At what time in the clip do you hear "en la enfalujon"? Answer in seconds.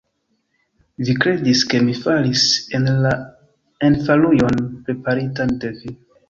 2.79-4.59